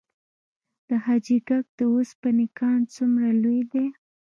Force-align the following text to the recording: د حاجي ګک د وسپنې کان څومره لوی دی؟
د 0.87 0.89
حاجي 1.05 1.37
ګک 1.47 1.65
د 1.79 1.81
وسپنې 1.95 2.47
کان 2.59 2.79
څومره 2.95 3.29
لوی 3.41 3.61
دی؟ 3.71 3.85